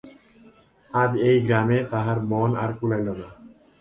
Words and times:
আজ 0.91 1.11
এই 1.27 1.37
গ্রামে 1.45 1.77
তাহার 1.91 2.17
মন 2.31 2.49
আর 2.63 2.71
কুলাইল 2.79 3.07
না। 3.19 3.27